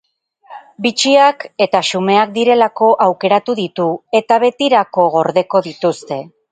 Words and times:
Bitxiak 0.85 1.45
eta 1.67 1.81
xumeak 1.91 2.33
direlako 2.39 2.91
aukeratu 3.07 3.59
ditu, 3.63 3.87
eta 4.23 4.43
betirako 4.47 5.11
gordeko 5.19 5.67
dituzte. 5.71 6.25